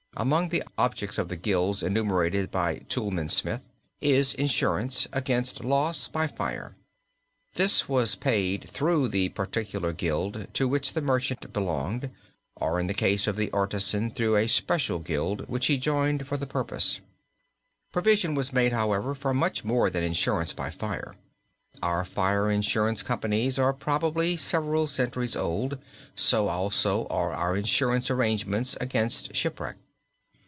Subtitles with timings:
[0.17, 3.61] Among the objects of the gilds enumerated by Toulmin Smith
[4.01, 6.75] is insurance against loss by fire.
[7.55, 12.11] This was paid through the particular gild to which the merchant belonged,
[12.57, 16.35] or in the case of the artisan through a special gild which he joined for
[16.35, 16.99] the purpose.
[17.93, 21.15] Provision was made, however, for much more than insurance by fire.
[21.81, 25.79] Our fire insurance companies are probably several centuries old,
[26.17, 29.77] so also are our insurance arrangements against shipwreck.